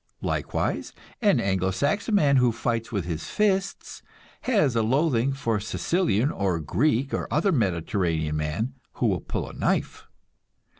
[0.23, 4.01] Likewise, an Anglo Saxon man who fights with the fists
[4.41, 9.47] has a loathing for a Sicilian or Greek or other Mediterranean man who will pull
[9.47, 10.07] a knife.